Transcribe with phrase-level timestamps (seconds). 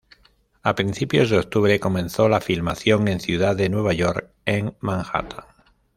[0.63, 5.45] A principios de octubre comenzó la filmación en Ciudad de Nueva York en Manhattan.